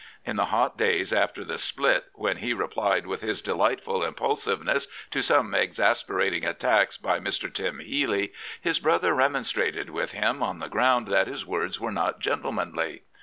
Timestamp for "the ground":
10.57-11.07